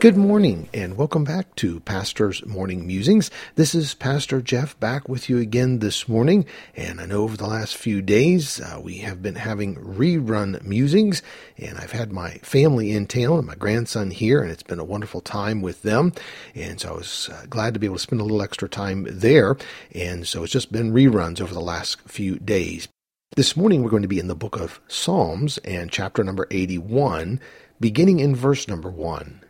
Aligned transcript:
Good 0.00 0.16
morning 0.16 0.70
and 0.72 0.96
welcome 0.96 1.24
back 1.24 1.54
to 1.56 1.80
Pastor's 1.80 2.42
Morning 2.46 2.86
Musings. 2.86 3.30
This 3.56 3.74
is 3.74 3.92
Pastor 3.92 4.40
Jeff 4.40 4.80
back 4.80 5.10
with 5.10 5.28
you 5.28 5.36
again 5.36 5.80
this 5.80 6.08
morning. 6.08 6.46
And 6.74 7.02
I 7.02 7.04
know 7.04 7.24
over 7.24 7.36
the 7.36 7.46
last 7.46 7.76
few 7.76 8.00
days 8.00 8.62
uh, 8.62 8.80
we 8.82 8.96
have 9.00 9.20
been 9.20 9.34
having 9.34 9.76
rerun 9.76 10.62
musings, 10.64 11.20
and 11.58 11.76
I've 11.76 11.90
had 11.92 12.12
my 12.12 12.30
family 12.38 12.92
in 12.92 13.08
town 13.08 13.40
and 13.40 13.46
my 13.46 13.56
grandson 13.56 14.10
here, 14.10 14.40
and 14.40 14.50
it's 14.50 14.62
been 14.62 14.78
a 14.78 14.84
wonderful 14.84 15.20
time 15.20 15.60
with 15.60 15.82
them. 15.82 16.14
And 16.54 16.80
so 16.80 16.88
I 16.88 16.96
was 16.96 17.28
uh, 17.30 17.44
glad 17.50 17.74
to 17.74 17.80
be 17.80 17.84
able 17.84 17.96
to 17.96 18.02
spend 18.02 18.22
a 18.22 18.24
little 18.24 18.40
extra 18.40 18.70
time 18.70 19.06
there. 19.06 19.58
And 19.94 20.26
so 20.26 20.44
it's 20.44 20.52
just 20.54 20.72
been 20.72 20.94
reruns 20.94 21.42
over 21.42 21.52
the 21.52 21.60
last 21.60 22.00
few 22.08 22.38
days. 22.38 22.88
This 23.36 23.54
morning 23.54 23.82
we're 23.82 23.90
going 23.90 24.00
to 24.00 24.08
be 24.08 24.18
in 24.18 24.28
the 24.28 24.34
book 24.34 24.58
of 24.58 24.80
Psalms 24.88 25.58
and 25.58 25.92
chapter 25.92 26.24
number 26.24 26.46
81, 26.50 27.38
beginning 27.78 28.20
in 28.20 28.34
verse 28.34 28.66
number 28.66 28.88
1. 28.88 29.42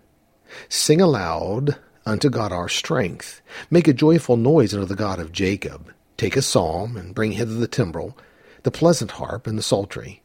Sing 0.68 1.00
aloud 1.00 1.76
unto 2.06 2.30
God 2.30 2.52
our 2.52 2.68
strength. 2.68 3.40
Make 3.70 3.88
a 3.88 3.92
joyful 3.92 4.36
noise 4.36 4.74
unto 4.74 4.86
the 4.86 4.96
God 4.96 5.18
of 5.18 5.32
Jacob. 5.32 5.92
Take 6.16 6.36
a 6.36 6.42
psalm, 6.42 6.96
and 6.96 7.14
bring 7.14 7.32
hither 7.32 7.54
the 7.54 7.68
timbrel, 7.68 8.16
the 8.62 8.70
pleasant 8.70 9.12
harp, 9.12 9.46
and 9.46 9.56
the 9.56 9.62
psaltery. 9.62 10.22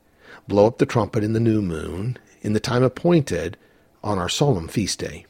Blow 0.47 0.67
up 0.67 0.77
the 0.77 0.85
trumpet 0.85 1.23
in 1.23 1.33
the 1.33 1.39
new 1.39 1.61
moon, 1.61 2.17
in 2.41 2.53
the 2.53 2.59
time 2.59 2.83
appointed, 2.83 3.57
on 4.03 4.19
our 4.19 4.29
solemn 4.29 4.67
feast 4.67 4.99
day. 4.99 5.25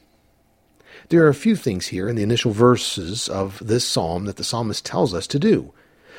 There 1.08 1.24
are 1.24 1.28
a 1.28 1.34
few 1.34 1.56
things 1.56 1.88
here 1.88 2.08
in 2.08 2.16
the 2.16 2.22
initial 2.22 2.52
verses 2.52 3.28
of 3.28 3.64
this 3.64 3.86
psalm 3.86 4.24
that 4.24 4.36
the 4.36 4.44
psalmist 4.44 4.84
tells 4.84 5.14
us 5.14 5.26
to 5.28 5.38
do. 5.38 5.72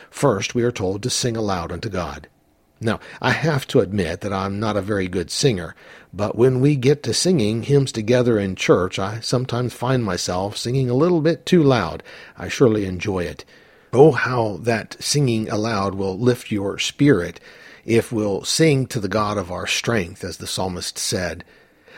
First, 0.10 0.56
we 0.56 0.64
are 0.64 0.72
told 0.72 1.04
to 1.04 1.10
sing 1.10 1.36
aloud 1.36 1.72
unto 1.72 1.90
God. 1.90 2.30
Now, 2.80 3.00
I 3.22 3.32
have 3.32 3.66
to 3.68 3.80
admit 3.80 4.22
that 4.22 4.32
I'm 4.32 4.60
not 4.60 4.78
a 4.78 4.82
very 4.82 5.08
good 5.08 5.32
singer, 5.32 5.76
but 6.14 6.36
when 6.36 6.60
we 6.60 6.76
get 6.76 7.02
to 7.04 7.14
singing 7.14 7.64
hymns 7.64 7.92
together 7.92 8.38
in 8.38 8.56
church, 8.56 9.00
I 9.00 9.20
sometimes 9.20 9.74
find 9.74 10.04
myself 10.04 10.58
singing 10.58 10.90
a 10.90 10.96
little 10.96 11.22
bit 11.22 11.46
too 11.46 11.64
loud. 11.64 12.04
I 12.38 12.50
surely 12.50 12.86
enjoy 12.86 13.24
it. 13.24 13.46
Oh, 13.94 14.12
how 14.12 14.58
that 14.62 14.96
singing 15.00 15.50
aloud 15.50 15.96
will 15.96 16.20
lift 16.20 16.52
your 16.52 16.78
spirit 16.78 17.40
if 17.84 18.12
we'll 18.12 18.44
sing 18.44 18.86
to 18.88 19.00
the 19.00 19.08
God 19.08 19.38
of 19.38 19.50
our 19.50 19.66
strength, 19.66 20.24
as 20.24 20.38
the 20.38 20.46
psalmist 20.46 21.00
said. 21.00 21.44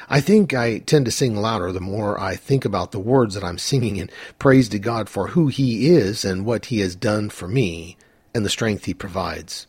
I 0.08 0.22
think 0.22 0.54
I 0.54 0.80
tend 0.80 1.06
to 1.06 1.12
sing 1.12 1.36
louder 1.36 1.72
the 1.72 1.82
more 1.82 2.18
I 2.20 2.36
think 2.36 2.64
about 2.64 2.92
the 2.92 3.00
words 3.00 3.36
that 3.36 3.44
I'm 3.44 3.58
singing 3.58 4.00
and 4.00 4.12
praise 4.38 4.70
to 4.70 4.80
God 4.80 5.10
for 5.10 5.30
who 5.30 5.48
He 5.48 5.90
is 5.90 6.24
and 6.24 6.46
what 6.46 6.68
He 6.68 6.80
has 6.80 6.96
done 6.96 7.30
for 7.30 7.48
me 7.48 7.98
and 8.34 8.46
the 8.46 8.50
strength 8.50 8.86
He 8.86 8.94
provides. 8.94 9.68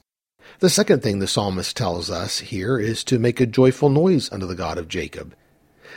The 0.58 0.68
second 0.68 1.02
thing 1.02 1.20
the 1.20 1.26
psalmist 1.26 1.76
tells 1.76 2.10
us 2.10 2.40
here 2.40 2.78
is 2.78 3.02
to 3.04 3.18
make 3.18 3.40
a 3.40 3.46
joyful 3.46 3.88
noise 3.88 4.30
unto 4.30 4.46
the 4.46 4.54
God 4.54 4.76
of 4.76 4.88
Jacob. 4.88 5.34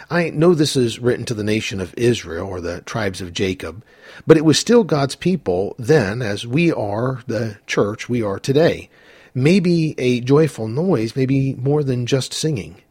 I 0.09 0.29
know 0.29 0.53
this 0.53 0.75
is 0.75 0.99
written 0.99 1.25
to 1.25 1.33
the 1.33 1.43
nation 1.43 1.79
of 1.81 1.93
Israel 1.97 2.47
or 2.47 2.61
the 2.61 2.81
tribes 2.81 3.21
of 3.21 3.33
Jacob, 3.33 3.83
but 4.27 4.37
it 4.37 4.45
was 4.45 4.59
still 4.59 4.83
God's 4.83 5.15
people 5.15 5.75
then 5.77 6.21
as 6.21 6.45
we 6.45 6.71
are 6.71 7.21
the 7.27 7.57
church 7.67 8.09
we 8.09 8.21
are 8.21 8.39
today. 8.39 8.89
Maybe 9.33 9.95
a 9.97 10.21
joyful 10.21 10.67
noise, 10.67 11.15
maybe 11.15 11.55
more 11.55 11.83
than 11.83 12.05
just 12.05 12.33
singing. 12.33 12.81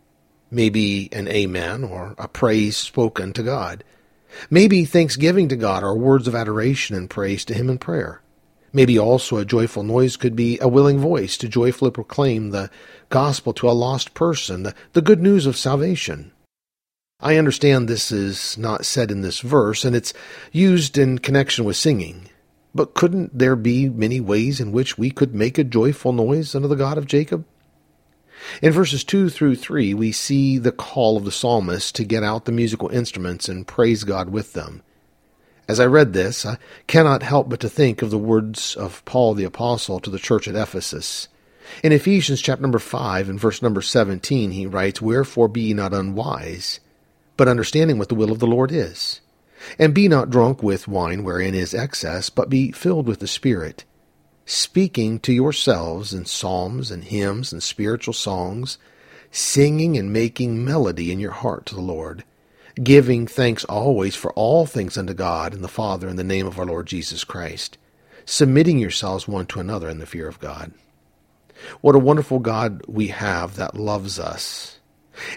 Maybe 0.50 1.08
an 1.12 1.28
amen 1.28 1.84
or 1.84 2.14
a 2.18 2.28
praise 2.28 2.77
spoken 2.77 3.33
to 3.34 3.42
God. 3.42 3.84
Maybe 4.50 4.84
thanksgiving 4.84 5.48
to 5.48 5.56
God 5.56 5.84
or 5.84 5.96
words 5.96 6.27
of 6.27 6.34
adoration 6.34 6.96
and 6.96 7.08
praise 7.08 7.44
to 7.46 7.55
Him 7.55 7.70
in 7.70 7.79
prayer. 7.79 8.21
Maybe 8.72 8.98
also 8.98 9.36
a 9.36 9.44
joyful 9.44 9.83
noise 9.83 10.16
could 10.16 10.34
be 10.34 10.58
a 10.60 10.68
willing 10.68 10.98
voice 10.98 11.36
to 11.38 11.48
joyfully 11.48 11.90
proclaim 11.90 12.50
the 12.50 12.70
gospel 13.10 13.52
to 13.55 13.68
a 13.68 13.72
lost 13.72 14.14
person, 14.14 14.62
the, 14.62 14.74
the 14.94 15.02
good 15.02 15.20
news 15.20 15.44
of 15.46 15.56
salvation. 15.56 16.33
I 17.20 17.36
understand 17.36 17.86
this 17.86 18.11
is 18.11 18.56
not 18.56 18.86
said 18.86 19.11
in 19.11 19.20
this 19.20 19.40
verse, 19.40 19.84
and 19.84 19.94
it's 19.94 20.14
used 20.50 20.96
in 20.96 21.18
connection 21.18 21.64
with 21.64 21.77
singing. 21.77 22.30
But 22.74 22.94
couldn't 22.94 23.38
there 23.38 23.56
be 23.56 23.88
many 23.88 24.20
ways 24.20 24.58
in 24.58 24.72
which 24.72 24.96
we 24.96 25.11
could 25.11 25.34
make 25.34 25.58
a 25.58 25.64
joyful 25.64 26.12
noise 26.12 26.55
unto 26.55 26.66
the 26.66 26.74
God 26.74 26.96
of 26.96 27.06
Jacob? 27.06 27.44
In 28.61 28.72
verses 28.72 29.05
2 29.05 29.28
through 29.28 29.56
3, 29.56 29.94
we 29.94 30.11
see 30.11 30.58
the 30.58 30.72
call 30.72 31.16
of 31.16 31.24
the 31.24 31.30
psalmist 31.30 31.94
to 31.96 32.05
get 32.05 32.24
out 32.24 32.46
the 32.46 32.52
musical 32.52 32.88
instruments 32.88 33.48
and 33.48 33.68
praise 33.68 34.05
God 34.05 34.30
with 34.30 34.55
them. 34.55 34.82
As 35.68 35.78
I 35.78 35.86
read 35.86 36.12
this, 36.12 36.45
I 36.45 36.58
cannot 36.86 37.23
help 37.23 37.48
but 37.48 37.61
to 37.61 37.68
think 37.68 38.02
of 38.02 38.11
the 38.11 38.18
words 38.18 38.74
of 38.74 39.05
Paul 39.05 39.34
the 39.34 39.45
apostle 39.45 40.00
to 40.00 40.11
the 40.11 40.18
church 40.18 40.48
at 40.48 40.56
Ephesus. 40.56 41.28
In 41.84 41.92
Ephesians 41.92 42.42
chapter 42.42 42.62
number 42.62 42.80
5 42.80 43.28
and 43.28 43.39
verse 43.39 43.62
number 43.62 43.80
17, 43.80 44.50
he 44.50 44.67
writes, 44.67 45.00
Wherefore 45.00 45.48
be 45.48 45.62
ye 45.62 45.74
not 45.74 45.95
unwise, 45.95 46.80
but 47.36 47.46
understanding 47.46 47.96
what 47.96 48.08
the 48.08 48.17
will 48.17 48.33
of 48.33 48.40
the 48.40 48.46
Lord 48.46 48.73
is. 48.73 49.20
And 49.78 49.95
be 49.95 50.08
not 50.08 50.30
drunk 50.30 50.62
with 50.62 50.89
wine 50.89 51.23
wherein 51.23 51.55
is 51.55 51.73
excess, 51.73 52.29
but 52.29 52.50
be 52.50 52.73
filled 52.73 53.06
with 53.06 53.20
the 53.20 53.29
Spirit, 53.29 53.84
speaking 54.44 55.20
to 55.20 55.33
yourselves 55.33 56.12
in 56.12 56.24
psalms 56.24 56.90
and 56.90 57.05
hymns 57.05 57.52
and 57.52 57.62
spiritual 57.62 58.14
songs, 58.14 58.79
singing 59.30 59.96
and 59.96 60.12
making 60.12 60.64
melody 60.64 61.12
in 61.12 61.20
your 61.20 61.30
heart 61.30 61.67
to 61.67 61.77
the 61.77 61.80
Lord 61.80 62.24
giving 62.83 63.27
thanks 63.27 63.64
always 63.64 64.14
for 64.14 64.33
all 64.33 64.66
things 64.66 64.96
unto 64.96 65.14
God 65.14 65.52
and 65.52 65.62
the 65.62 65.68
Father 65.68 66.08
in 66.08 66.16
the 66.16 66.24
name 66.24 66.46
of 66.46 66.58
our 66.58 66.66
Lord 66.66 66.86
Jesus 66.86 67.24
Christ, 67.24 67.78
submitting 68.24 68.78
yourselves 68.78 69.28
one 69.28 69.46
to 69.46 69.60
another 69.60 69.88
in 69.88 69.98
the 69.98 70.06
fear 70.06 70.28
of 70.28 70.40
God. 70.40 70.72
What 71.80 71.94
a 71.94 72.00
wonderful 72.00 72.38
God 72.38 72.82
we 72.88 73.08
have 73.08 73.56
that 73.56 73.77
loves 73.77 74.18
us 74.18 74.80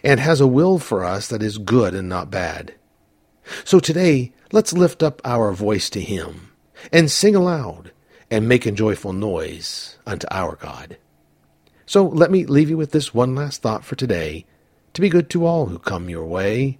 and 0.03 0.19
has 0.19 0.41
a 0.41 0.47
will 0.47 0.79
for 0.79 1.03
us 1.03 1.27
that 1.27 1.43
is 1.43 1.57
good 1.57 1.93
and 1.93 2.07
not 2.07 2.31
bad. 2.31 2.73
So 3.63 3.79
today, 3.79 4.31
let's 4.51 4.73
lift 4.73 5.03
up 5.03 5.21
our 5.23 5.51
voice 5.51 5.89
to 5.91 6.01
Him 6.01 6.51
and 6.91 7.11
sing 7.11 7.35
aloud 7.35 7.91
and 8.31 8.47
make 8.47 8.65
a 8.65 8.71
joyful 8.71 9.13
noise 9.13 9.97
unto 10.05 10.27
our 10.31 10.55
God. 10.55 10.97
So 11.85 12.05
let 12.05 12.31
me 12.31 12.45
leave 12.45 12.69
you 12.69 12.77
with 12.77 12.91
this 12.91 13.13
one 13.13 13.35
last 13.35 13.61
thought 13.61 13.85
for 13.85 13.95
today 13.95 14.45
to 14.93 15.01
be 15.01 15.09
good 15.09 15.29
to 15.31 15.45
all 15.45 15.67
who 15.67 15.77
come 15.77 16.09
your 16.09 16.25
way 16.25 16.79